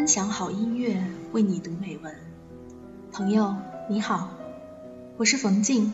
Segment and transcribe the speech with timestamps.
[0.00, 2.16] 分享好音乐，为你读美文。
[3.12, 3.54] 朋友
[3.86, 4.30] 你好，
[5.18, 5.92] 我是冯静，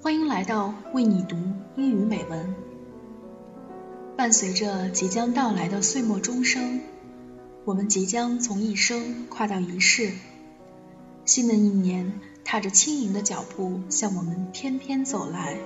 [0.00, 1.36] 欢迎来到为你读
[1.76, 2.52] 英语美文。
[4.16, 6.80] 伴随着即将到来的岁末钟声，
[7.64, 10.10] 我们即将从一生跨到一世。
[11.24, 15.56] 新的一年，踏着轻盈的脚步向我们翩翩走来。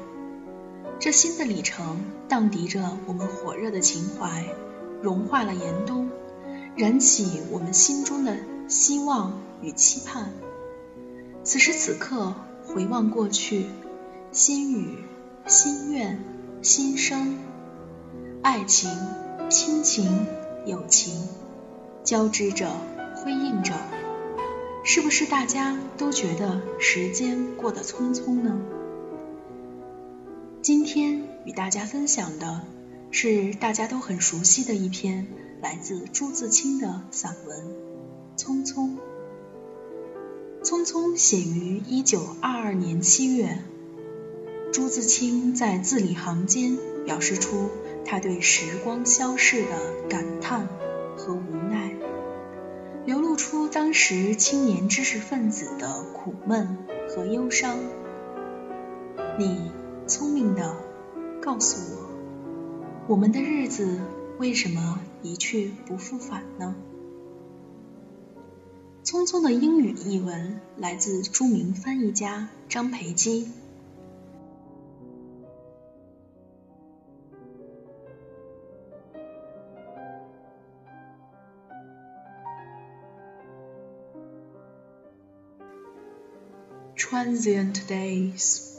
[0.98, 4.44] 这新的里程，荡涤着我们火热的情怀，
[5.00, 6.05] 融化了严冬。
[6.76, 8.36] 燃起我们心中的
[8.68, 10.30] 希望与期盼。
[11.42, 12.34] 此时此刻，
[12.66, 13.64] 回望过去，
[14.30, 14.98] 心语、
[15.46, 16.22] 心愿、
[16.60, 17.38] 心声，
[18.42, 18.90] 爱情、
[19.48, 20.26] 亲情、
[20.66, 21.28] 友情
[22.04, 22.70] 交织着，
[23.14, 23.72] 辉映着。
[24.84, 28.60] 是不是大家都觉得时间过得匆匆呢？
[30.60, 32.60] 今天与大家分享的
[33.10, 35.26] 是大家都很熟悉的一篇。
[35.62, 37.58] 来自朱自清的散文
[38.40, 38.90] 《匆匆》。
[40.62, 43.58] 匆匆写于一九二二年七月。
[44.72, 47.70] 朱自清在字里行间表示出
[48.04, 50.68] 他对时光消逝的感叹
[51.16, 51.94] 和无奈，
[53.06, 56.76] 流露出当时青年知识分子的苦闷
[57.08, 57.78] 和忧伤。
[59.38, 59.70] 你
[60.06, 60.76] 聪明的
[61.40, 62.08] 告诉我，
[63.08, 63.98] 我们的日子。
[64.38, 66.74] 为什么一去不复返呢？
[69.02, 73.50] 匆匆的英语译文来自著名翻译家张培基。
[86.96, 88.75] Transient days.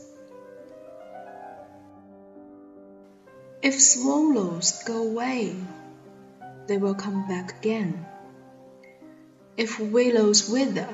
[3.67, 5.53] If swallows go away,
[6.67, 8.05] they will come back again.
[9.57, 10.87] If willows wither,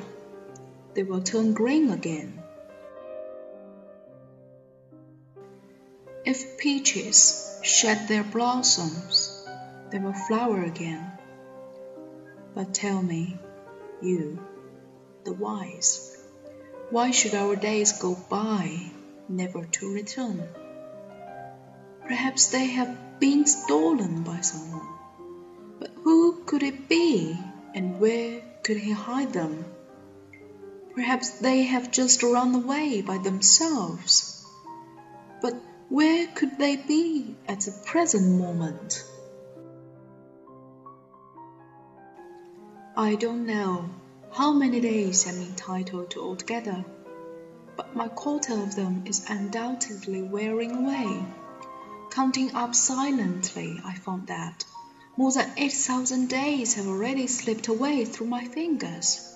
[0.95, 2.41] they will turn green again.
[6.25, 9.47] If peaches shed their blossoms,
[9.91, 11.11] they will flower again.
[12.55, 13.37] But tell me,
[14.01, 14.39] you,
[15.25, 16.17] the wise,
[16.89, 18.91] why should our days go by,
[19.29, 20.49] never to return?
[22.05, 24.87] Perhaps they have been stolen by someone.
[25.79, 27.37] But who could it be,
[27.73, 29.65] and where could he hide them?
[30.95, 34.45] Perhaps they have just run away by themselves.
[35.41, 35.55] But
[35.89, 39.03] where could they be at the present moment?
[42.95, 43.89] I don't know
[44.31, 46.85] how many days I'm entitled to altogether,
[47.75, 51.25] but my quarter of them is undoubtedly wearing away.
[52.13, 54.65] Counting up silently, I found that
[55.17, 59.35] more than 8,000 days have already slipped away through my fingers.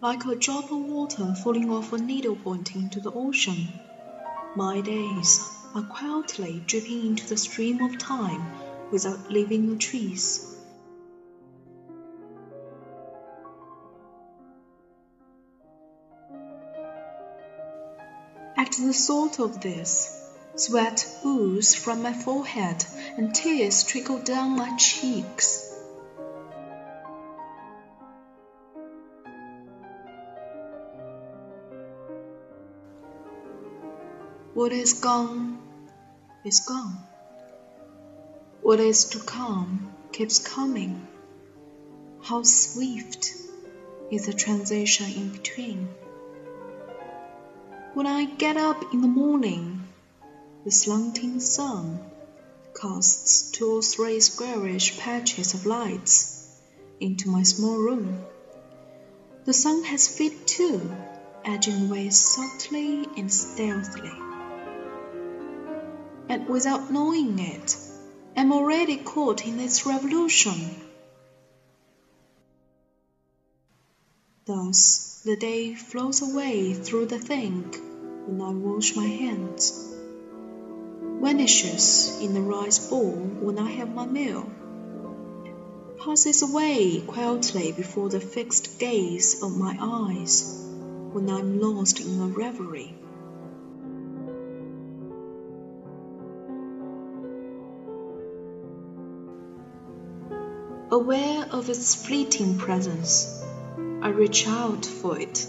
[0.00, 3.68] Like a drop of water falling off a needle point into the ocean,
[4.56, 8.44] my days are quietly dripping into the stream of time
[8.90, 10.52] without leaving a trace.
[18.56, 20.23] At the thought of this,
[20.56, 25.74] Sweat oozed from my forehead and tears trickled down my cheeks.
[34.54, 35.58] What is gone
[36.44, 36.98] is gone.
[38.62, 41.08] What is to come keeps coming.
[42.22, 43.34] How swift
[44.12, 45.88] is the transition in between.
[47.94, 49.82] When I get up in the morning,
[50.64, 52.02] the slanting sun
[52.74, 56.48] casts two or three squarish patches of lights
[56.98, 58.24] into my small room.
[59.44, 60.90] The sun has feet too,
[61.44, 64.18] edging away softly and stealthily.
[66.30, 67.76] And without knowing it,
[68.34, 70.76] I'm already caught in its revolution.
[74.46, 77.78] Thus, the day flows away through the think
[78.26, 79.93] when I wash my hands
[81.24, 84.46] vanishes in the rice bowl when I have my meal,
[85.96, 90.68] passes away quietly before the fixed gaze of my eyes
[91.12, 92.94] when I'm lost in a reverie.
[100.90, 103.42] Aware of its fleeting presence,
[104.02, 105.46] I reach out for it,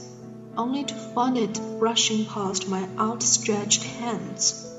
[0.55, 4.71] only to find it brushing past my outstretched hands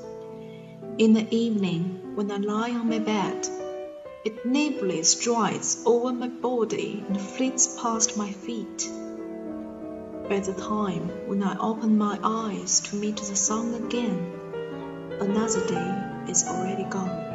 [0.97, 3.47] in the evening, when I lie on my bed,
[4.25, 8.89] It nimbly strides over my body and flits past my feet.
[10.27, 14.19] By the time when I open my eyes to meet the sun again,
[15.21, 17.27] another day is already gone.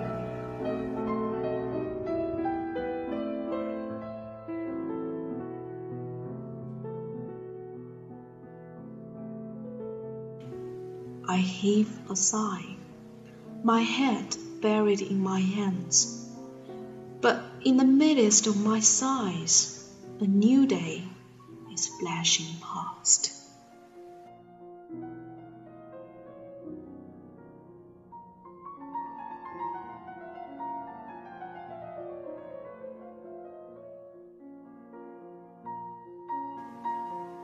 [11.26, 12.76] I heave a sigh,
[13.64, 16.28] my head buried in my hands.
[17.20, 19.88] But in the midst of my sighs,
[20.20, 21.04] a new day
[21.72, 23.32] is flashing past.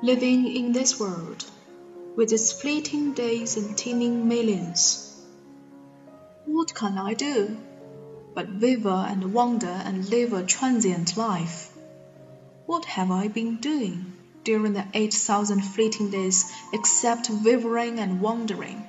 [0.01, 1.45] Living in this world,
[2.17, 5.08] with its fleeting days and teeming millions,
[6.69, 7.57] what can I do
[8.35, 11.71] but waver and wander and live a transient life?
[12.67, 14.13] What have I been doing
[14.45, 18.87] during the eight thousand fleeting days except vivering and wandering?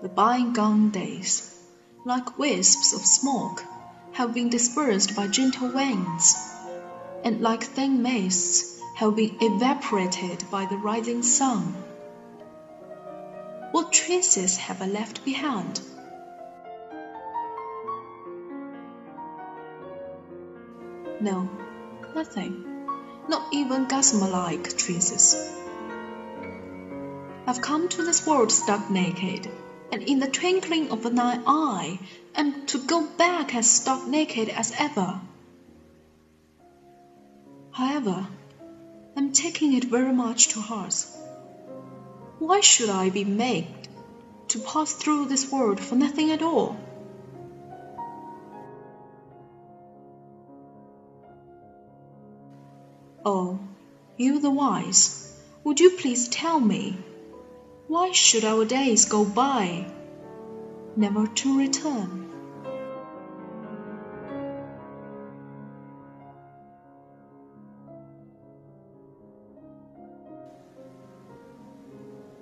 [0.00, 1.58] The bygone days,
[2.04, 3.64] like wisps of smoke,
[4.12, 6.36] have been dispersed by gentle winds,
[7.24, 11.74] and like thin mists have been evaporated by the rising sun.
[13.72, 15.80] What traces have I left behind?
[21.20, 21.48] No,
[22.14, 22.86] nothing.
[23.28, 25.36] Not even gossamer like traces.
[27.46, 29.48] I've come to this world stark naked,
[29.92, 32.00] and in the twinkling of an eye
[32.34, 35.20] am to go back as stark naked as ever.
[37.70, 38.26] However,
[39.16, 41.06] I'm taking it very much to heart.
[42.40, 43.66] Why should I be made
[44.48, 46.74] to pass through this world for nothing at all?
[53.26, 53.58] Oh,
[54.16, 56.96] you the wise, would you please tell me,
[57.88, 59.84] why should our days go by,
[60.96, 62.29] never to return?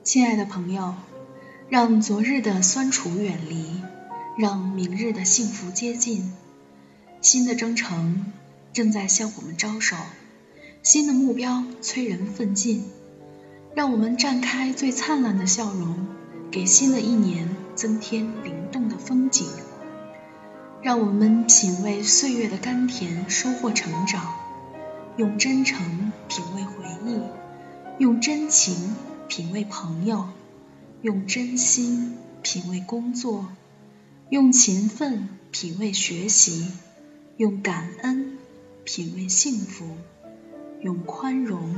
[0.08, 0.94] 亲爱的朋友，
[1.69, 3.82] 让昨日的酸楚远离，
[4.38, 6.32] 让明日的幸福接近。
[7.20, 8.32] 新的征程
[8.72, 9.96] 正在向我们招手，
[10.82, 12.87] 新的目标催人奋进。
[13.75, 16.06] 让我们绽开最灿烂的笑容，
[16.50, 19.46] 给新的一年增添灵动的风景。
[20.81, 24.32] 让我们品味岁月的甘甜，收获成长。
[25.19, 26.72] 用真诚品味回
[27.04, 27.20] 忆，
[27.99, 28.96] 用真情。
[29.28, 30.26] 品味朋友，
[31.02, 33.46] 用真心品味工作，
[34.30, 36.72] 用勤奋品味学习，
[37.36, 38.38] 用感恩
[38.84, 39.84] 品味幸福，
[40.80, 41.75] 用宽容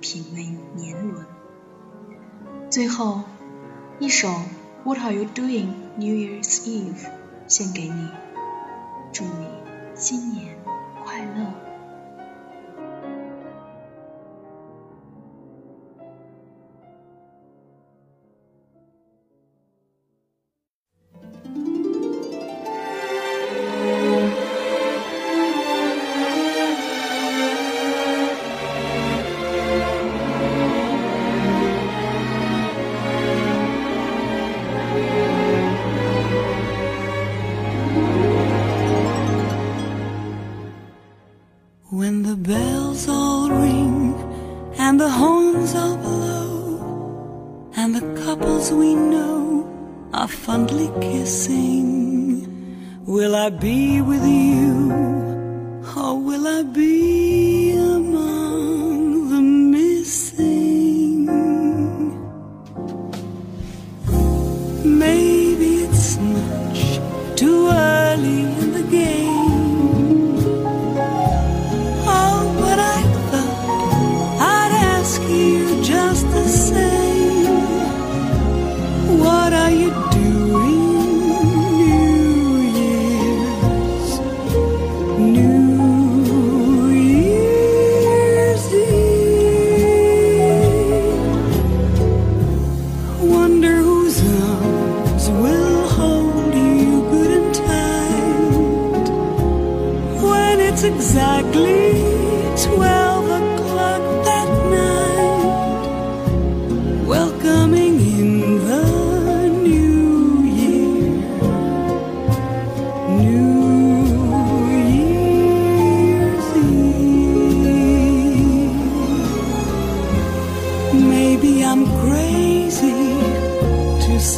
[0.00, 1.26] 品味年轮。
[2.70, 3.22] 最后
[4.00, 4.28] 一首
[4.84, 6.94] 《What Are You Doing New Year's Eve》
[7.46, 8.08] 献给你，
[9.12, 9.46] 祝你
[9.94, 10.56] 新年
[11.04, 11.67] 快乐。
[44.88, 49.68] And the horns all blow and the couples we know
[50.14, 52.48] are fondly kissing,
[53.04, 54.90] will I be with you?
[55.94, 59.42] Or will I be among the
[59.74, 61.26] missing?
[65.04, 66.82] Maybe it's much
[67.36, 68.57] too early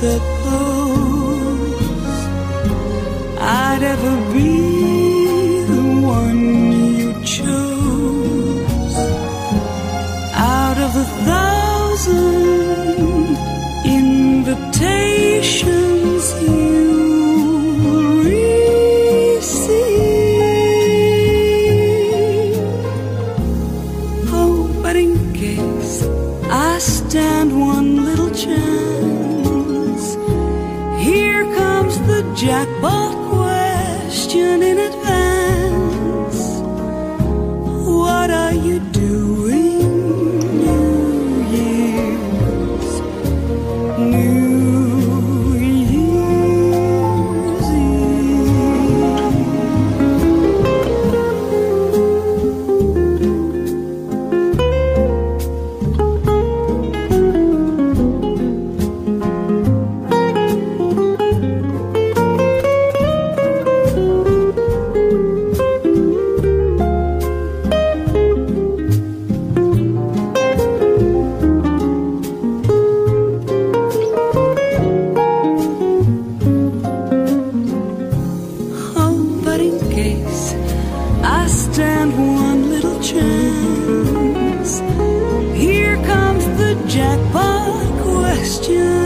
[0.00, 0.39] set
[86.90, 89.00] jackpot question.